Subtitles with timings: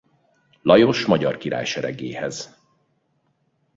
[0.61, 2.57] Lajos magyar király seregéhez.